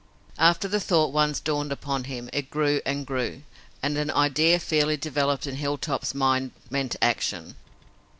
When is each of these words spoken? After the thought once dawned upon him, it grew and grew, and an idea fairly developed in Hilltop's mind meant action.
After 0.39 0.67
the 0.67 0.79
thought 0.79 1.13
once 1.13 1.39
dawned 1.39 1.71
upon 1.71 2.05
him, 2.05 2.27
it 2.33 2.49
grew 2.49 2.81
and 2.87 3.05
grew, 3.05 3.43
and 3.83 3.99
an 3.99 4.09
idea 4.09 4.57
fairly 4.57 4.97
developed 4.97 5.45
in 5.45 5.57
Hilltop's 5.57 6.15
mind 6.15 6.53
meant 6.71 6.95
action. 7.03 7.53